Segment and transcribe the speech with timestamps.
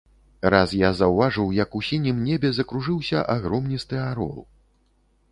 [0.53, 4.41] Раз я заўважыў, як у сінім небе закружыўся агромністы арол.